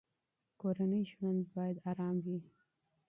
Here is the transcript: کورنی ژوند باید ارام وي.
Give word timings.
کورنی 0.61 1.01
ژوند 1.11 1.41
باید 1.55 1.77
ارام 1.89 2.15
وي. 2.25 2.39